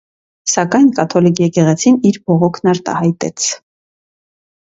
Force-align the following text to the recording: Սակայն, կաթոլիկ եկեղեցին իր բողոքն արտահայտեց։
Սակայն, 0.51 0.87
կաթոլիկ 0.99 1.41
եկեղեցին 1.43 1.99
իր 2.11 2.17
բողոքն 2.31 2.71
արտահայտեց։ 2.73 3.51